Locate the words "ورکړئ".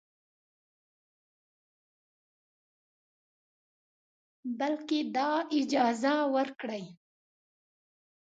6.35-6.85